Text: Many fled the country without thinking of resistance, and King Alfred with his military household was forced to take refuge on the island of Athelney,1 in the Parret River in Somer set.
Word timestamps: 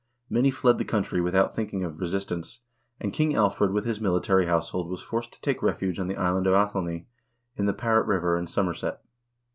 Many 0.31 0.49
fled 0.49 0.79
the 0.79 0.83
country 0.83 1.21
without 1.21 1.53
thinking 1.53 1.83
of 1.83 1.99
resistance, 1.99 2.61
and 2.99 3.13
King 3.13 3.35
Alfred 3.35 3.71
with 3.71 3.85
his 3.85 4.01
military 4.01 4.47
household 4.47 4.89
was 4.89 5.03
forced 5.03 5.31
to 5.33 5.41
take 5.41 5.61
refuge 5.61 5.99
on 5.99 6.07
the 6.07 6.17
island 6.17 6.47
of 6.47 6.55
Athelney,1 6.55 7.05
in 7.57 7.67
the 7.67 7.73
Parret 7.73 8.07
River 8.07 8.35
in 8.35 8.47
Somer 8.47 8.73
set. 8.73 9.03